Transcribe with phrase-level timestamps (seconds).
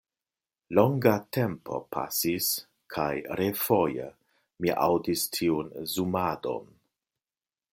[0.77, 2.47] Longa tempo pasis
[2.95, 3.11] kaj
[3.41, 4.09] refoje
[4.65, 6.67] mi aŭdis tiun zumadon.